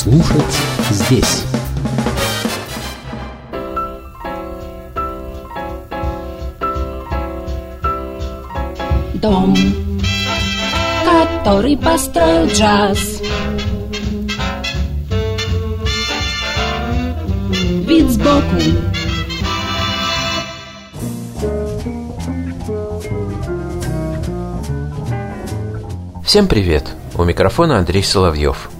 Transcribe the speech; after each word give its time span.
слушать 0.00 0.56
здесь. 0.88 1.44
Дом, 9.16 9.54
который 11.04 11.76
построил 11.76 12.46
джаз. 12.46 13.20
Вид 17.86 18.08
сбоку. 18.08 18.40
Всем 26.24 26.48
привет! 26.48 26.88
У 27.16 27.24
микрофона 27.24 27.76
Андрей 27.76 28.02
Соловьев. 28.02 28.70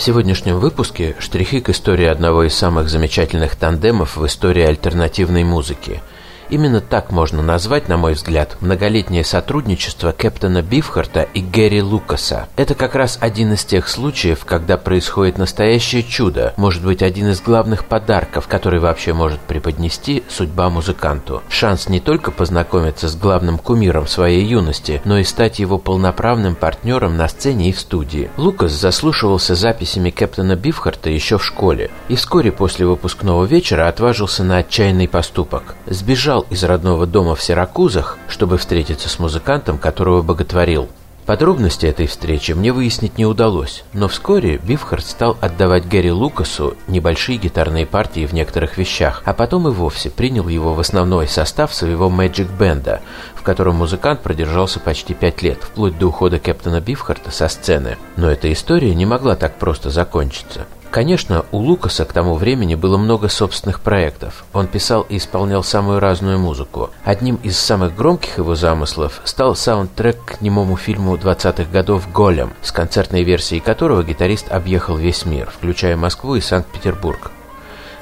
В 0.00 0.02
сегодняшнем 0.02 0.58
выпуске 0.60 1.14
штрихи 1.18 1.60
к 1.60 1.68
истории 1.68 2.06
одного 2.06 2.44
из 2.44 2.54
самых 2.54 2.88
замечательных 2.88 3.54
тандемов 3.54 4.16
в 4.16 4.24
истории 4.24 4.62
альтернативной 4.62 5.44
музыки– 5.44 6.00
Именно 6.50 6.80
так 6.80 7.12
можно 7.12 7.42
назвать, 7.42 7.88
на 7.88 7.96
мой 7.96 8.14
взгляд, 8.14 8.56
многолетнее 8.60 9.24
сотрудничество 9.24 10.10
Кэптона 10.10 10.62
Бифхарта 10.62 11.22
и 11.22 11.40
Гэри 11.40 11.80
Лукаса. 11.80 12.48
Это 12.56 12.74
как 12.74 12.96
раз 12.96 13.18
один 13.20 13.52
из 13.52 13.64
тех 13.64 13.88
случаев, 13.88 14.44
когда 14.44 14.76
происходит 14.76 15.38
настоящее 15.38 16.02
чудо, 16.02 16.52
может 16.56 16.84
быть 16.84 17.02
один 17.02 17.28
из 17.28 17.40
главных 17.40 17.84
подарков, 17.84 18.48
который 18.48 18.80
вообще 18.80 19.12
может 19.12 19.38
преподнести 19.38 20.24
судьба 20.28 20.70
музыканту. 20.70 21.42
Шанс 21.48 21.88
не 21.88 22.00
только 22.00 22.32
познакомиться 22.32 23.08
с 23.08 23.14
главным 23.14 23.56
кумиром 23.56 24.08
своей 24.08 24.44
юности, 24.44 25.00
но 25.04 25.18
и 25.18 25.24
стать 25.24 25.60
его 25.60 25.78
полноправным 25.78 26.56
партнером 26.56 27.16
на 27.16 27.28
сцене 27.28 27.68
и 27.68 27.72
в 27.72 27.78
студии. 27.78 28.28
Лукас 28.36 28.72
заслушивался 28.72 29.54
записями 29.54 30.10
Кэптона 30.10 30.56
Бифхарта 30.56 31.10
еще 31.10 31.38
в 31.38 31.44
школе 31.44 31.90
и 32.08 32.16
вскоре 32.16 32.50
после 32.50 32.86
выпускного 32.86 33.44
вечера 33.44 33.86
отважился 33.86 34.42
на 34.42 34.58
отчаянный 34.58 35.06
поступок. 35.06 35.76
Сбежал 35.86 36.39
уезжал 36.40 36.46
из 36.50 36.64
родного 36.64 37.06
дома 37.06 37.34
в 37.34 37.42
Сиракузах, 37.42 38.18
чтобы 38.28 38.58
встретиться 38.58 39.08
с 39.08 39.18
музыкантом, 39.18 39.78
которого 39.78 40.22
боготворил. 40.22 40.88
Подробности 41.26 41.86
этой 41.86 42.06
встречи 42.06 42.52
мне 42.52 42.72
выяснить 42.72 43.18
не 43.18 43.24
удалось, 43.24 43.84
но 43.92 44.08
вскоре 44.08 44.56
Бифхард 44.56 45.06
стал 45.06 45.36
отдавать 45.40 45.86
Гэри 45.86 46.10
Лукасу 46.10 46.74
небольшие 46.88 47.38
гитарные 47.38 47.86
партии 47.86 48.26
в 48.26 48.32
некоторых 48.32 48.78
вещах, 48.78 49.22
а 49.24 49.32
потом 49.32 49.68
и 49.68 49.70
вовсе 49.70 50.10
принял 50.10 50.48
его 50.48 50.74
в 50.74 50.80
основной 50.80 51.28
состав 51.28 51.72
своего 51.72 52.08
Magic 52.08 52.48
Бенда, 52.58 53.00
в 53.36 53.42
котором 53.42 53.76
музыкант 53.76 54.22
продержался 54.22 54.80
почти 54.80 55.14
пять 55.14 55.42
лет, 55.42 55.62
вплоть 55.62 55.96
до 55.98 56.08
ухода 56.08 56.40
Кэптона 56.40 56.80
Бифхарта 56.80 57.30
со 57.30 57.48
сцены. 57.48 57.96
Но 58.16 58.28
эта 58.28 58.52
история 58.52 58.94
не 58.94 59.06
могла 59.06 59.36
так 59.36 59.56
просто 59.56 59.90
закончиться. 59.90 60.66
Конечно, 60.90 61.44
у 61.52 61.58
Лукаса 61.58 62.04
к 62.04 62.12
тому 62.12 62.34
времени 62.34 62.74
было 62.74 62.98
много 62.98 63.28
собственных 63.28 63.80
проектов. 63.80 64.44
Он 64.52 64.66
писал 64.66 65.02
и 65.02 65.18
исполнял 65.18 65.62
самую 65.62 66.00
разную 66.00 66.40
музыку. 66.40 66.90
Одним 67.04 67.36
из 67.36 67.56
самых 67.58 67.94
громких 67.94 68.38
его 68.38 68.56
замыслов 68.56 69.20
стал 69.24 69.54
саундтрек 69.54 70.16
к 70.24 70.40
немому 70.40 70.76
фильму 70.76 71.14
20-х 71.14 71.70
годов 71.70 72.10
«Голем», 72.12 72.52
с 72.62 72.72
концертной 72.72 73.22
версией 73.22 73.60
которого 73.60 74.02
гитарист 74.02 74.50
объехал 74.50 74.96
весь 74.96 75.24
мир, 75.24 75.48
включая 75.50 75.96
Москву 75.96 76.34
и 76.34 76.40
Санкт-Петербург. 76.40 77.30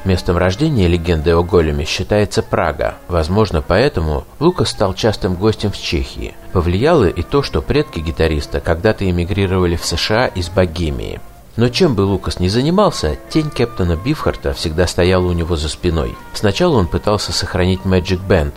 Местом 0.05 0.39
рождения 0.39 0.89
легенды 0.89 1.35
о 1.35 1.43
Големе 1.43 1.85
считается 1.85 2.43
Прага. 2.43 2.95
Возможно, 3.09 3.61
поэтому 3.61 4.25
Лукас 4.41 4.71
стал 4.71 4.95
частым 4.95 5.35
гостем 5.35 5.73
в 5.73 5.77
Чехии. 5.77 6.35
Повлияло 6.53 7.07
и 7.07 7.23
то, 7.23 7.43
что 7.43 7.61
предки 7.61 7.99
гитариста 7.99 8.61
когда-то 8.61 9.09
эмигрировали 9.09 9.77
в 9.77 9.85
США 9.85 10.27
из 10.27 10.49
Богемии. 10.49 11.21
Но 11.59 11.69
чем 11.71 11.97
бы 11.97 12.03
Лукас 12.03 12.39
ни 12.39 12.47
занимался, 12.47 13.19
тень 13.31 13.51
Кэптона 13.51 13.97
Бифхарта 13.97 14.53
всегда 14.55 14.87
стояла 14.87 15.27
у 15.27 15.33
него 15.33 15.57
за 15.57 15.69
спиной. 15.69 16.15
Сначала 16.33 16.77
он 16.77 16.87
пытался 16.87 17.33
сохранить 17.33 17.81
Magic 17.81 18.21
Band, 18.29 18.53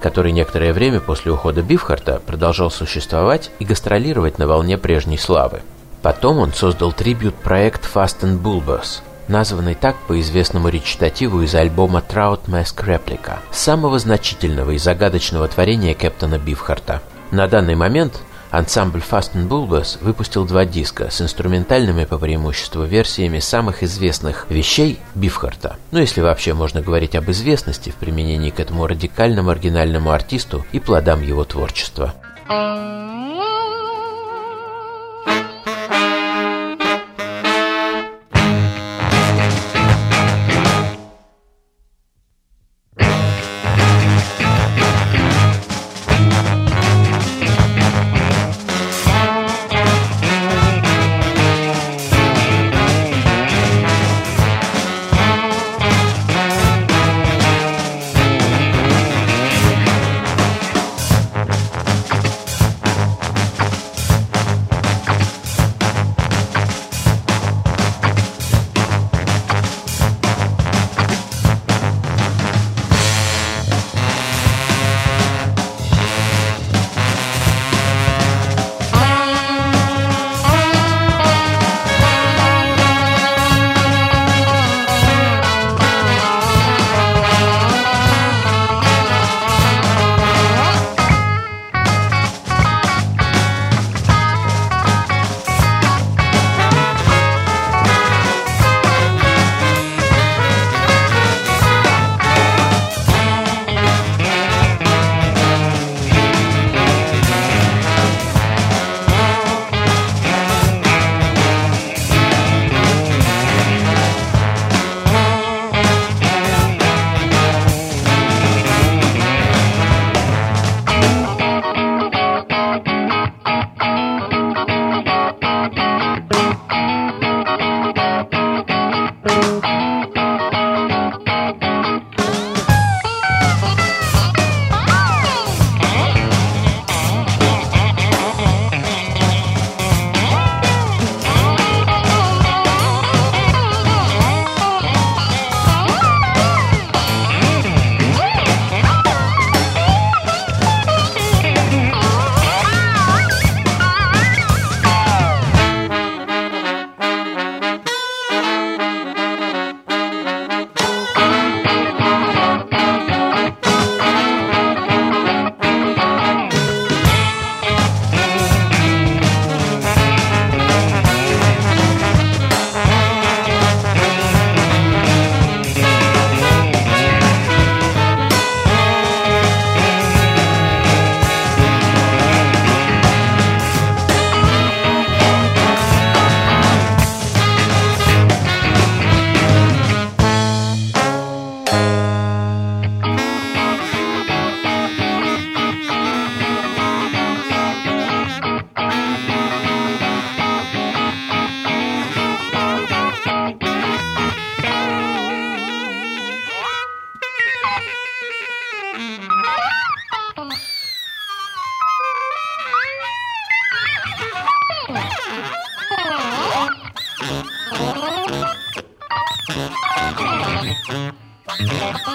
который 0.00 0.30
некоторое 0.30 0.72
время 0.72 1.00
после 1.00 1.32
ухода 1.32 1.62
Бифхарта 1.62 2.22
продолжал 2.24 2.70
существовать 2.70 3.50
и 3.58 3.64
гастролировать 3.64 4.38
на 4.38 4.46
волне 4.46 4.78
прежней 4.78 5.18
славы. 5.18 5.62
Потом 6.00 6.38
он 6.38 6.52
создал 6.52 6.92
трибют-проект 6.92 7.90
Fast 7.92 8.20
and 8.20 8.40
Bulbous, 8.40 9.00
названный 9.26 9.74
так 9.74 9.96
по 10.06 10.20
известному 10.20 10.68
речитативу 10.68 11.42
из 11.42 11.56
альбома 11.56 12.04
Trout 12.08 12.42
Mask 12.46 12.86
Replica, 12.86 13.38
самого 13.50 13.98
значительного 13.98 14.70
и 14.70 14.78
загадочного 14.78 15.48
творения 15.48 15.94
Кэптона 15.94 16.38
Бифхарта. 16.38 17.02
На 17.32 17.48
данный 17.48 17.74
момент 17.74 18.20
Ансамбль 18.56 19.00
Fast 19.00 19.32
and 19.34 19.48
Bulbous 19.48 19.98
выпустил 20.00 20.44
два 20.44 20.64
диска 20.64 21.10
с 21.10 21.20
инструментальными 21.20 22.04
по 22.04 22.18
преимуществу 22.18 22.84
версиями 22.84 23.40
самых 23.40 23.82
известных 23.82 24.46
вещей 24.48 25.00
Бифхарта. 25.16 25.76
Ну, 25.90 25.98
если 25.98 26.20
вообще 26.20 26.54
можно 26.54 26.80
говорить 26.80 27.16
об 27.16 27.28
известности 27.30 27.90
в 27.90 27.96
применении 27.96 28.50
к 28.50 28.60
этому 28.60 28.86
радикальному 28.86 29.50
оригинальному 29.50 30.12
артисту 30.12 30.64
и 30.70 30.78
плодам 30.78 31.22
его 31.22 31.44
творчества. 31.44 32.14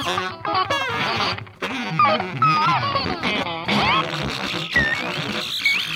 Thank 0.09 0.39
you. 5.83 5.88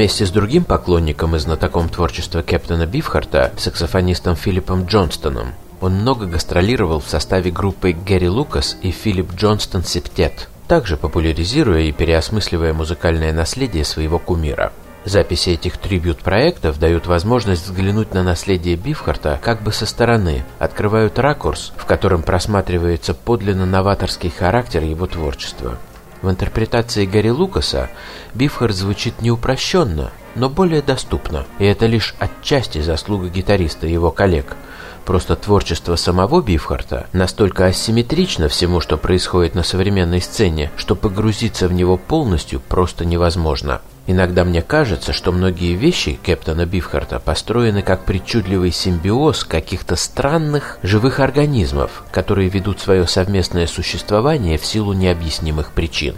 Вместе 0.00 0.24
с 0.24 0.30
другим 0.30 0.64
поклонником 0.64 1.36
и 1.36 1.38
знатоком 1.38 1.90
творчества 1.90 2.40
Кэптона 2.40 2.86
Бифхарта, 2.86 3.52
саксофонистом 3.58 4.34
Филиппом 4.34 4.86
Джонстоном, 4.86 5.48
он 5.82 5.96
много 5.96 6.24
гастролировал 6.24 7.00
в 7.00 7.06
составе 7.06 7.50
группы 7.50 7.92
Гэри 7.92 8.30
Лукас 8.30 8.78
и 8.80 8.92
Филипп 8.92 9.34
Джонстон 9.34 9.84
Септет, 9.84 10.48
также 10.68 10.96
популяризируя 10.96 11.82
и 11.82 11.92
переосмысливая 11.92 12.72
музыкальное 12.72 13.34
наследие 13.34 13.84
своего 13.84 14.18
кумира. 14.18 14.72
Записи 15.04 15.50
этих 15.50 15.76
трибют-проектов 15.76 16.78
дают 16.78 17.06
возможность 17.06 17.66
взглянуть 17.66 18.14
на 18.14 18.22
наследие 18.22 18.76
Бифхарта 18.76 19.38
как 19.42 19.62
бы 19.62 19.70
со 19.70 19.84
стороны, 19.84 20.44
открывают 20.58 21.18
ракурс, 21.18 21.74
в 21.76 21.84
котором 21.84 22.22
просматривается 22.22 23.12
подлинно 23.12 23.66
новаторский 23.66 24.30
характер 24.30 24.82
его 24.82 25.06
творчества. 25.06 25.76
В 26.22 26.30
интерпретации 26.30 27.06
Гарри 27.06 27.30
Лукаса 27.30 27.88
Бифхард 28.34 28.74
звучит 28.74 29.22
не 29.22 29.30
упрощенно, 29.30 30.10
но 30.34 30.50
более 30.50 30.82
доступно, 30.82 31.46
и 31.58 31.64
это 31.64 31.86
лишь 31.86 32.14
отчасти 32.18 32.80
заслуга 32.82 33.28
гитариста 33.28 33.86
и 33.86 33.92
его 33.92 34.10
коллег. 34.10 34.56
Просто 35.04 35.34
творчество 35.34 35.96
самого 35.96 36.42
Бифхарта 36.42 37.06
настолько 37.12 37.66
асимметрично 37.66 38.48
всему, 38.48 38.80
что 38.80 38.98
происходит 38.98 39.54
на 39.54 39.62
современной 39.62 40.20
сцене, 40.20 40.70
что 40.76 40.94
погрузиться 40.94 41.68
в 41.68 41.72
него 41.72 41.96
полностью 41.96 42.60
просто 42.60 43.04
невозможно. 43.04 43.80
Иногда 44.10 44.44
мне 44.44 44.60
кажется, 44.60 45.12
что 45.12 45.30
многие 45.30 45.74
вещи 45.74 46.18
Кэптона 46.20 46.66
Бифхарта 46.66 47.20
построены 47.20 47.80
как 47.80 48.04
причудливый 48.04 48.72
симбиоз 48.72 49.44
каких-то 49.44 49.94
странных 49.94 50.78
живых 50.82 51.20
организмов, 51.20 52.02
которые 52.10 52.48
ведут 52.48 52.80
свое 52.80 53.06
совместное 53.06 53.68
существование 53.68 54.58
в 54.58 54.66
силу 54.66 54.94
необъяснимых 54.94 55.70
причин. 55.70 56.16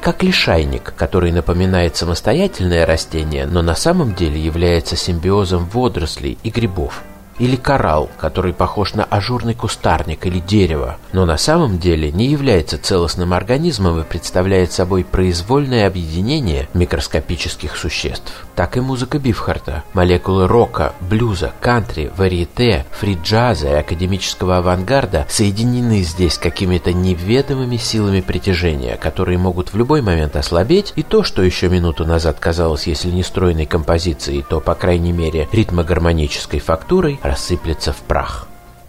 Как 0.00 0.22
лишайник, 0.22 0.94
который 0.96 1.30
напоминает 1.30 1.96
самостоятельное 1.96 2.86
растение, 2.86 3.44
но 3.44 3.60
на 3.60 3.74
самом 3.74 4.14
деле 4.14 4.40
является 4.40 4.96
симбиозом 4.96 5.66
водорослей 5.66 6.38
и 6.42 6.48
грибов 6.48 7.02
или 7.38 7.56
коралл, 7.56 8.10
который 8.18 8.52
похож 8.52 8.94
на 8.94 9.04
ажурный 9.04 9.54
кустарник 9.54 10.26
или 10.26 10.40
дерево, 10.40 10.96
но 11.12 11.26
на 11.26 11.36
самом 11.36 11.78
деле 11.78 12.10
не 12.10 12.26
является 12.26 12.78
целостным 12.78 13.32
организмом 13.32 14.00
и 14.00 14.04
представляет 14.04 14.72
собой 14.72 15.04
произвольное 15.04 15.86
объединение 15.86 16.68
микроскопических 16.74 17.76
существ. 17.76 18.32
Так 18.54 18.76
и 18.76 18.80
музыка 18.80 19.18
Бифхарта. 19.18 19.84
Молекулы 19.92 20.48
рока, 20.48 20.94
блюза, 21.00 21.52
кантри, 21.60 22.10
варьете, 22.16 22.86
фри-джаза 22.90 23.68
и 23.68 23.74
академического 23.74 24.58
авангарда 24.58 25.26
соединены 25.28 26.02
здесь 26.02 26.38
какими-то 26.38 26.92
неведомыми 26.92 27.76
силами 27.76 28.20
притяжения, 28.20 28.96
которые 28.96 29.38
могут 29.38 29.72
в 29.72 29.76
любой 29.76 30.02
момент 30.02 30.36
ослабеть, 30.36 30.92
и 30.96 31.02
то, 31.02 31.22
что 31.22 31.42
еще 31.42 31.68
минуту 31.68 32.04
назад 32.04 32.38
казалось, 32.40 32.86
если 32.86 33.10
не 33.10 33.22
стройной 33.22 33.66
композицией, 33.66 34.44
то, 34.48 34.60
по 34.60 34.74
крайней 34.74 35.12
мере, 35.12 35.48
ритмогармонической 35.52 36.60
фактурой, 36.60 37.20
рассыплется 37.28 37.92
в 37.92 37.98
прах. 37.98 38.48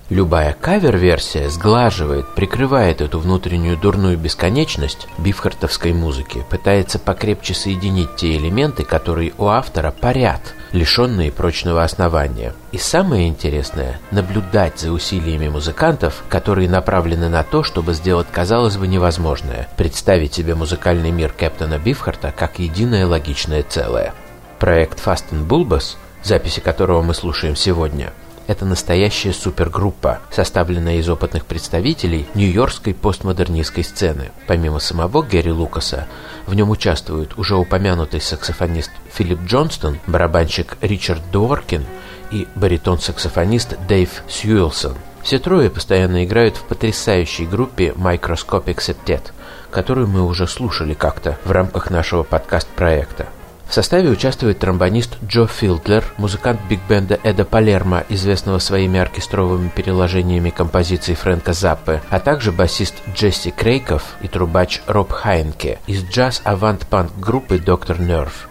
Любая 0.09 0.53
кавер-версия 0.59 1.49
сглаживает, 1.49 2.33
прикрывает 2.33 2.99
эту 2.99 3.19
внутреннюю 3.19 3.77
дурную 3.77 4.17
бесконечность 4.17 5.07
бифхартовской 5.19 5.93
музыки, 5.93 6.43
пытается 6.49 6.97
покрепче 6.97 7.53
соединить 7.53 8.15
те 8.15 8.35
элементы, 8.35 8.83
которые 8.83 9.33
у 9.37 9.45
автора 9.45 9.91
парят, 9.91 10.41
лишенные 10.71 11.31
прочного 11.31 11.83
основания. 11.83 12.55
И 12.71 12.79
самое 12.79 13.27
интересное– 13.27 13.99
наблюдать 14.11 14.79
за 14.79 14.91
усилиями 14.91 15.47
музыкантов, 15.47 16.23
которые 16.27 16.67
направлены 16.67 17.29
на 17.29 17.43
то, 17.43 17.61
чтобы 17.61 17.93
сделать, 17.93 18.27
казалось 18.31 18.77
бы, 18.77 18.87
невозможное– 18.87 19.69
представить 19.77 20.33
себе 20.33 20.55
музыкальный 20.55 21.11
мир 21.11 21.31
Кэптона 21.37 21.77
Бифхарта 21.77 22.33
как 22.35 22.57
единое 22.57 23.05
логичное 23.05 23.61
целое. 23.61 24.15
Проект 24.57 25.05
Fast 25.05 25.25
and 25.31 25.47
Bulbous, 25.47 25.97
записи 26.23 26.61
которого 26.61 27.03
мы 27.03 27.13
слушаем 27.13 27.55
сегодня– 27.55 28.11
это 28.49 28.65
настоящая 28.65 29.31
супергруппа, 29.31 30.21
составленная 30.31 30.95
из 30.95 31.07
опытных 31.07 31.45
представителей 31.45 32.25
нью-йоркской 32.33 32.95
постмодернистской 32.95 33.83
сцены. 33.83 34.31
Помимо 34.47 34.79
самого 34.79 35.21
Гэри 35.21 35.51
Лукаса, 35.51 36.07
в 36.47 36.55
нем 36.55 36.71
участвуют 36.71 37.37
уже 37.37 37.55
упомянутый 37.55 38.19
саксофонист 38.19 38.89
Филипп 39.13 39.41
Джонстон, 39.45 39.99
барабанщик 40.07 40.77
Ричард 40.81 41.21
Дворкин 41.31 41.85
и 42.31 42.47
баритон-саксофонист 42.55 43.77
Дэйв 43.87 44.23
Сьюэлсон. 44.27 44.95
Все 45.21 45.37
трое 45.37 45.69
постоянно 45.69 46.25
играют 46.25 46.57
в 46.57 46.63
потрясающей 46.63 47.45
группе 47.45 47.93
Microscopic 47.95 48.77
Septet, 48.77 49.31
которую 49.69 50.07
мы 50.07 50.25
уже 50.25 50.47
слушали 50.47 50.95
как-то 50.95 51.37
в 51.45 51.51
рамках 51.51 51.91
нашего 51.91 52.23
подкаст-проекта. 52.23 53.27
В 53.69 53.73
составе 53.73 54.09
участвует 54.09 54.57
тромбонист 54.57 55.17
Джо 55.23 55.45
Филдлер, 55.45 56.03
музыкант 56.17 56.59
биг-бенда 56.67 57.19
Эда 57.21 57.45
Палермо, 57.45 58.03
известного 58.09 58.57
своими 58.57 58.99
оркестровыми 58.99 59.69
переложениями 59.69 60.49
композиций 60.49 61.13
Фрэнка 61.13 61.53
Заппе, 61.53 62.01
а 62.09 62.19
также 62.19 62.51
басист 62.51 62.95
Джесси 63.13 63.51
Крейков 63.51 64.15
и 64.21 64.27
трубач 64.27 64.81
Роб 64.87 65.11
Хайнке 65.11 65.77
из 65.85 66.03
джаз-авант-панк 66.03 67.11
группы 67.19 67.59
Доктор 67.59 68.01
Нерв. 68.01 68.49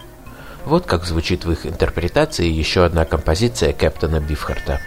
Вот 0.63 0.85
как 0.85 1.03
звучит 1.03 1.43
в 1.43 1.51
их 1.51 1.65
интерпретации 1.65 2.47
еще 2.47 2.85
одна 2.85 3.03
композиция 3.03 3.73
Кэптона 3.73 4.21
Бифхарта. 4.21 4.79